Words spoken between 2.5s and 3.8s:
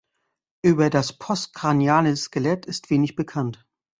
ist wenig bekannt.